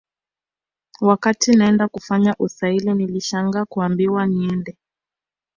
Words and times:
Wakati 1.01 1.55
naenda 1.55 1.87
kufanya 1.87 2.35
usaili 2.39 2.93
nilishangaa 2.93 3.65
kuambiwa 3.65 4.25
niende 4.25 4.77